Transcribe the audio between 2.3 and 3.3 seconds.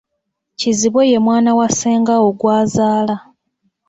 gw'azaala.